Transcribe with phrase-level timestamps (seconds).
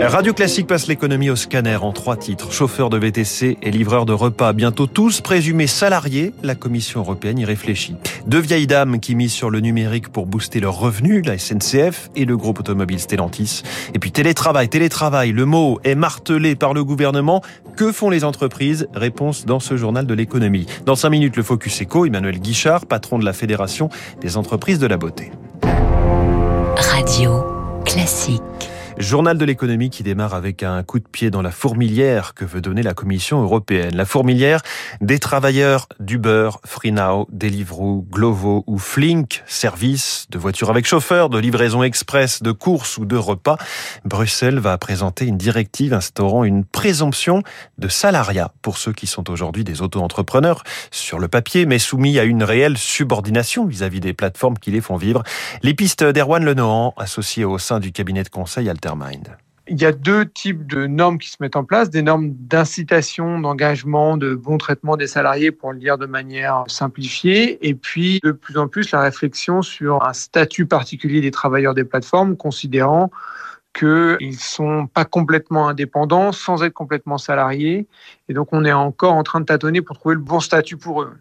[0.00, 2.52] Radio Classique passe l'économie au scanner en trois titres.
[2.52, 4.52] Chauffeur de VTC et livreur de repas.
[4.52, 6.34] Bientôt tous présumés salariés.
[6.42, 7.96] La Commission européenne y réfléchit.
[8.26, 12.24] Deux vieilles dames qui misent sur le numérique pour booster leurs revenus, la SNCF et
[12.24, 13.62] le groupe automobile Stellantis.
[13.94, 15.32] Et puis télétravail, télétravail.
[15.32, 17.42] Le mot est martelé par le gouvernement.
[17.76, 18.88] Que font les entreprises?
[18.94, 20.66] Réponse dans ce journal de l'économie.
[20.84, 22.06] Dans cinq minutes, le Focus Eco.
[22.06, 23.88] Emmanuel Guichard, patron de la Fédération
[24.20, 25.32] des entreprises de la beauté.
[26.76, 27.44] Radio
[27.84, 28.40] Classique.
[28.98, 32.60] Journal de l'économie qui démarre avec un coup de pied dans la fourmilière que veut
[32.60, 33.96] donner la Commission européenne.
[33.96, 34.60] La fourmilière
[35.00, 41.82] des travailleurs d'Uber, FreeNow, Deliveroo, Glovo ou Flink, services de voitures avec chauffeur, de livraison
[41.82, 43.56] express, de courses ou de repas.
[44.04, 47.42] Bruxelles va présenter une directive instaurant une présomption
[47.78, 52.24] de salariat pour ceux qui sont aujourd'hui des auto-entrepreneurs sur le papier, mais soumis à
[52.24, 55.22] une réelle subordination vis-à-vis des plateformes qui les font vivre.
[55.62, 58.68] Les pistes d'Erwan Lenohan, associé au sein du cabinet de conseil
[59.68, 63.38] il y a deux types de normes qui se mettent en place, des normes d'incitation,
[63.38, 68.32] d'engagement, de bon traitement des salariés, pour le dire de manière simplifiée, et puis de
[68.32, 73.10] plus en plus la réflexion sur un statut particulier des travailleurs des plateformes, considérant
[73.72, 77.86] qu'ils ne sont pas complètement indépendants, sans être complètement salariés,
[78.28, 81.02] et donc on est encore en train de tâtonner pour trouver le bon statut pour
[81.02, 81.14] eux.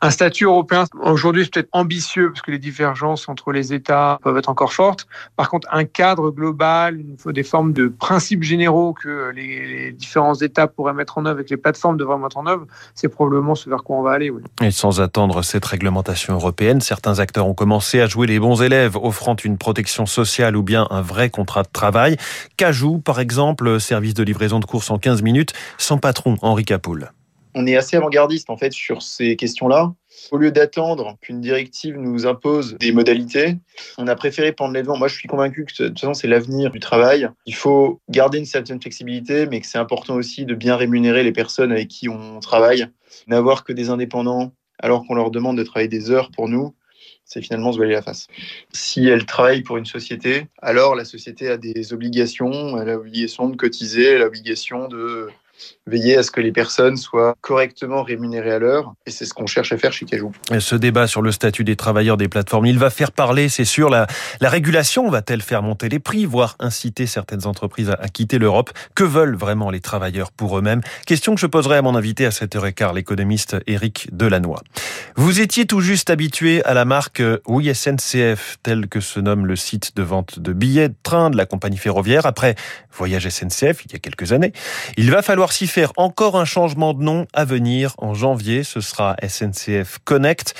[0.00, 4.36] Un statut européen, aujourd'hui, c'est peut-être ambitieux parce que les divergences entre les États peuvent
[4.36, 5.06] être encore fortes.
[5.36, 10.34] Par contre, un cadre global, il faut des formes de principes généraux que les, différents
[10.34, 13.54] États pourraient mettre en œuvre et que les plateformes devraient mettre en œuvre, c'est probablement
[13.54, 14.32] ce vers quoi on va aller.
[14.62, 18.96] Et sans attendre cette réglementation européenne, certains acteurs ont commencé à jouer les bons élèves,
[18.96, 22.16] offrant une protection sociale ou bien un vrai contrat de travail.
[22.56, 27.10] Cajou, par exemple, service de livraison de courses en 15 minutes, sans patron, Henri Capoul
[27.56, 29.94] on est assez avant-gardiste en fait sur ces questions-là.
[30.30, 33.56] Au lieu d'attendre qu'une directive nous impose des modalités,
[33.96, 34.98] on a préféré prendre les devants.
[34.98, 37.30] Moi, je suis convaincu que de toute façon, c'est l'avenir du travail.
[37.46, 41.32] Il faut garder une certaine flexibilité, mais que c'est important aussi de bien rémunérer les
[41.32, 42.86] personnes avec qui on travaille.
[43.26, 46.74] N'avoir que des indépendants alors qu'on leur demande de travailler des heures pour nous,
[47.24, 48.26] c'est finalement se voiler la face.
[48.72, 53.48] Si elles travaillent pour une société, alors la société a des obligations, elle a l'obligation
[53.48, 55.28] de cotiser, elle a l'obligation de
[55.86, 58.94] veiller à ce que les personnes soient correctement rémunérées à l'heure.
[59.06, 60.32] Et c'est ce qu'on cherche à faire chez Cajou.
[60.58, 63.88] Ce débat sur le statut des travailleurs des plateformes, il va faire parler, c'est sûr.
[63.88, 64.06] La,
[64.40, 68.70] la régulation va-t-elle faire monter les prix, voire inciter certaines entreprises à, quitter l'Europe?
[68.94, 70.80] Que veulent vraiment les travailleurs pour eux-mêmes?
[71.06, 74.60] Question que je poserai à mon invité à 7h15, l'économiste Éric Delannoy.
[75.16, 79.56] Vous étiez tout juste habitué à la marque Oui SNCF, tel que se nomme le
[79.56, 82.26] site de vente de billets de train de la compagnie ferroviaire.
[82.26, 82.54] Après
[82.92, 84.52] Voyage SNCF, il y a quelques années,
[84.96, 88.64] il va falloir faire encore un changement de nom à venir en janvier.
[88.64, 90.54] Ce sera SNCF Connect.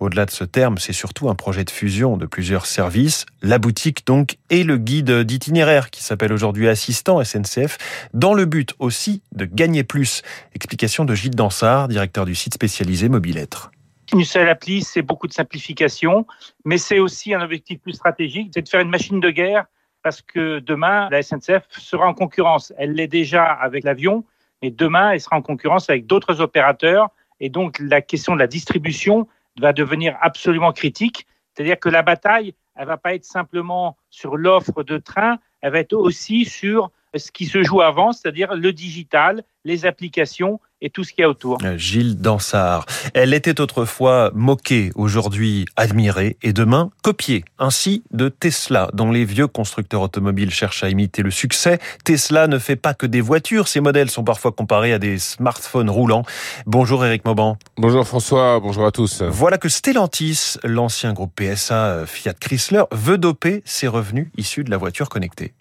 [0.00, 4.06] Au-delà de ce terme, c'est surtout un projet de fusion de plusieurs services, la boutique
[4.06, 7.76] donc et le guide d'itinéraire qui s'appelle aujourd'hui Assistant SNCF,
[8.14, 10.22] dans le but aussi de gagner plus.
[10.54, 13.70] Explication de Gilles Dansard, directeur du site spécialisé Mobilettre.
[14.12, 16.26] Une seule appli, c'est beaucoup de simplification,
[16.64, 19.66] mais c'est aussi un objectif plus stratégique, c'est de faire une machine de guerre
[20.02, 22.72] parce que demain, la SNCF sera en concurrence.
[22.78, 24.24] Elle l'est déjà avec l'avion,
[24.62, 27.08] mais demain, elle sera en concurrence avec d'autres opérateurs.
[27.40, 29.26] Et donc, la question de la distribution
[29.58, 31.26] va devenir absolument critique.
[31.52, 35.80] C'est-à-dire que la bataille, elle va pas être simplement sur l'offre de train, elle va
[35.80, 41.04] être aussi sur ce qui se joue avant, c'est-à-dire le digital, les applications et tout
[41.04, 41.58] ce qu'il y a autour.
[41.64, 42.86] Euh, Gilles Dansard.
[43.14, 47.44] Elle était autrefois moquée, aujourd'hui admirée et demain copiée.
[47.58, 51.78] Ainsi de Tesla, dont les vieux constructeurs automobiles cherchent à imiter le succès.
[52.04, 53.68] Tesla ne fait pas que des voitures.
[53.68, 56.24] Ses modèles sont parfois comparés à des smartphones roulants.
[56.66, 57.58] Bonjour Eric Mauban.
[57.76, 59.22] Bonjour François, bonjour à tous.
[59.22, 64.76] Voilà que Stellantis, l'ancien groupe PSA Fiat Chrysler, veut doper ses revenus issus de la
[64.76, 65.52] voiture connectée.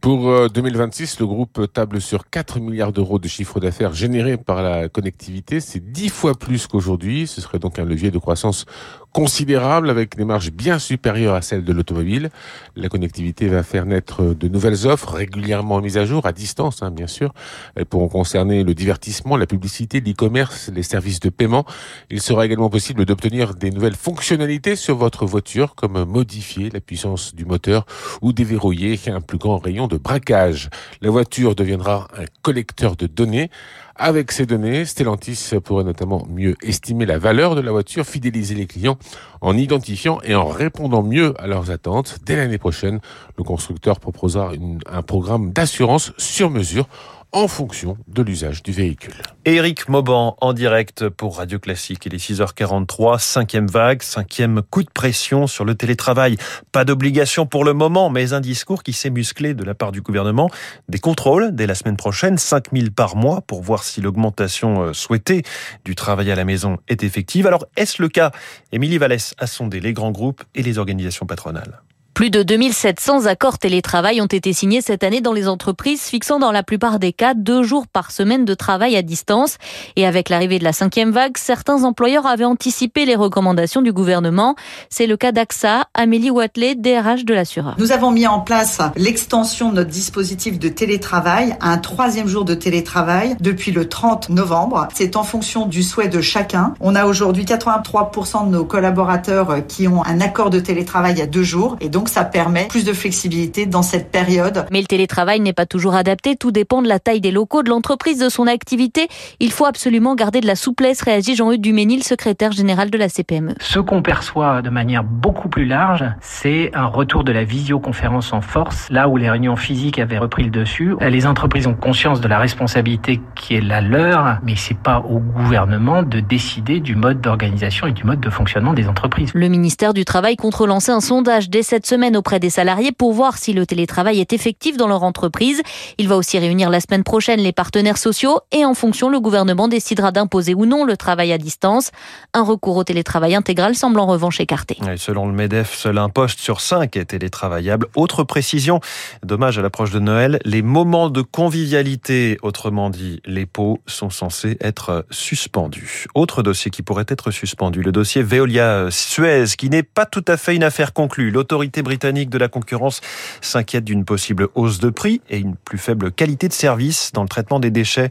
[0.00, 4.62] Pour 2026, euh, le groupe table sur 4 milliards d'euros de chiffre d'affaires générés par
[4.62, 5.60] la connectivité.
[5.60, 7.26] C'est 10 fois plus qu'aujourd'hui.
[7.26, 8.64] Ce serait donc un levier de croissance
[9.12, 12.30] considérable avec des marges bien supérieures à celles de l'automobile.
[12.76, 16.90] La connectivité va faire naître de nouvelles offres régulièrement mises à jour à distance, hein,
[16.90, 17.32] bien sûr.
[17.74, 21.64] Elles pourront concerner le divertissement, la publicité, l'e-commerce, les services de paiement.
[22.10, 27.34] Il sera également possible d'obtenir des nouvelles fonctionnalités sur votre voiture, comme modifier la puissance
[27.34, 27.86] du moteur
[28.22, 30.70] ou déverrouiller un plus grand rayon de braquage.
[31.00, 33.50] La voiture deviendra un collecteur de données
[33.98, 38.66] avec ces données, Stellantis pourrait notamment mieux estimer la valeur de la voiture, fidéliser les
[38.66, 38.96] clients
[39.40, 42.18] en identifiant et en répondant mieux à leurs attentes.
[42.24, 43.00] Dès l'année prochaine,
[43.36, 44.52] le constructeur proposera
[44.86, 46.88] un programme d'assurance sur mesure
[47.32, 49.14] en fonction de l'usage du véhicule.
[49.44, 52.06] Éric Mauban en direct pour Radio Classique.
[52.06, 56.36] Il est 6h43, cinquième vague, cinquième coup de pression sur le télétravail.
[56.72, 60.00] Pas d'obligation pour le moment, mais un discours qui s'est musclé de la part du
[60.00, 60.50] gouvernement.
[60.88, 65.42] Des contrôles dès la semaine prochaine, 5000 par mois pour voir si l'augmentation euh, souhaitée
[65.84, 67.46] du travail à la maison est effective.
[67.46, 68.32] Alors, est-ce le cas?
[68.72, 71.82] Émilie Vallès a sondé les grands groupes et les organisations patronales.
[72.18, 76.50] Plus de 2700 accords télétravail ont été signés cette année dans les entreprises, fixant dans
[76.50, 79.56] la plupart des cas deux jours par semaine de travail à distance.
[79.94, 84.56] Et avec l'arrivée de la cinquième vague, certains employeurs avaient anticipé les recommandations du gouvernement.
[84.90, 87.76] C'est le cas d'AXA, Amélie Watley, DRH de l'assureur.
[87.78, 92.44] Nous avons mis en place l'extension de notre dispositif de télétravail à un troisième jour
[92.44, 94.88] de télétravail depuis le 30 novembre.
[94.92, 96.74] C'est en fonction du souhait de chacun.
[96.80, 101.44] On a aujourd'hui 83% de nos collaborateurs qui ont un accord de télétravail à deux
[101.44, 104.66] jours et donc ça permet plus de flexibilité dans cette période.
[104.70, 107.68] Mais le télétravail n'est pas toujours adapté, tout dépend de la taille des locaux, de
[107.68, 109.08] l'entreprise, de son activité.
[109.40, 113.54] Il faut absolument garder de la souplesse, réagit Jean-Eudes Duménil, secrétaire général de la CPME.
[113.60, 118.40] Ce qu'on perçoit de manière beaucoup plus large, c'est un retour de la visioconférence en
[118.40, 120.94] force, là où les réunions physiques avaient repris le dessus.
[121.00, 125.18] Les entreprises ont conscience de la responsabilité qui est la leur, mais c'est pas au
[125.18, 129.30] gouvernement de décider du mode d'organisation et du mode de fonctionnement des entreprises.
[129.34, 133.12] Le ministère du Travail compte relancer un sondage dès cette semaine auprès des salariés pour
[133.12, 135.62] voir si le télétravail est effectif dans leur entreprise.
[135.98, 139.68] Il va aussi réunir la semaine prochaine les partenaires sociaux et en fonction, le gouvernement
[139.68, 141.90] décidera d'imposer ou non le travail à distance.
[142.34, 144.78] Un recours au télétravail intégral semble en revanche écarté.
[144.96, 147.86] selon le MEDEF, seul un poste sur cinq est télétravaillable.
[147.96, 148.80] Autre précision,
[149.22, 154.56] dommage à l'approche de Noël, les moments de convivialité, autrement dit les pots, sont censés
[154.60, 156.06] être suspendus.
[156.14, 160.36] Autre dossier qui pourrait être suspendu, le dossier Veolia Suez, qui n'est pas tout à
[160.36, 161.30] fait une affaire conclue.
[161.30, 163.00] L'autorité britannique de la concurrence
[163.40, 167.28] s'inquiète d'une possible hausse de prix et une plus faible qualité de service dans le
[167.28, 168.10] traitement des déchets.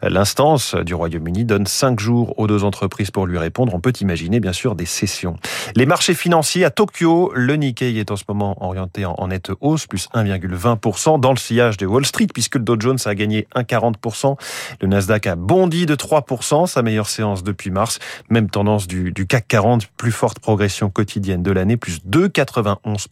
[0.00, 3.74] L'instance du Royaume-Uni donne cinq jours aux deux entreprises pour lui répondre.
[3.74, 5.36] On peut imaginer bien sûr des cessions.
[5.76, 9.86] Les marchés financiers à Tokyo, le Nikkei est en ce moment orienté en nette hausse,
[9.86, 14.36] plus 1,20% dans le sillage de Wall Street puisque le Dow Jones a gagné 1,40%.
[14.80, 17.98] Le Nasdaq a bondi de 3%, sa meilleure séance depuis mars.
[18.30, 23.07] Même tendance du, du CAC 40, plus forte progression quotidienne de l'année, plus 2,91%.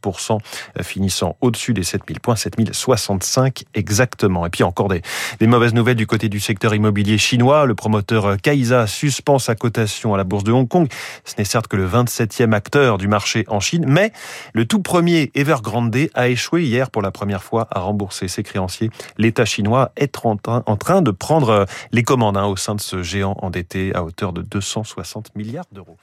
[0.78, 4.46] Euh, finissant au-dessus des 7000 points, 7065 exactement.
[4.46, 5.02] Et puis encore des,
[5.46, 7.66] mauvaises nouvelles du côté du secteur immobilier chinois.
[7.66, 10.88] Le promoteur Kaisa euh, suspend sa cotation à la bourse de Hong Kong.
[11.25, 14.12] Ce n'est certes que le 27e acteur du marché en Chine, mais
[14.52, 18.90] le tout premier Evergrande a échoué hier pour la première fois à rembourser ses créanciers.
[19.19, 22.75] L'État chinois est en train, en train de prendre euh, les commandes hein, au sein
[22.75, 25.96] de ce géant endetté à hauteur de 260 milliards d'euros.